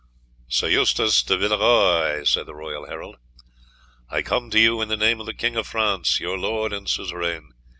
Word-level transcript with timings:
"Sir 0.47 0.67
Eustace 0.67 1.21
de 1.21 1.37
Villeroy." 1.37 2.21
he 2.21 2.25
said, 2.25 2.47
"I 4.09 4.21
come 4.23 4.49
to 4.49 4.59
you 4.59 4.81
in 4.81 4.87
the 4.89 4.97
name 4.97 5.19
of 5.19 5.27
the 5.27 5.33
King 5.35 5.55
of 5.55 5.67
France, 5.67 6.19
your 6.19 6.39
lord 6.39 6.73
and 6.73 6.89
suzerain. 6.89 7.53